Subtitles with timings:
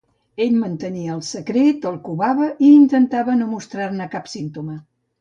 [0.45, 4.85] Ell mantenia el secret, el covava, i intentava no mostrar-ne cap símptoma.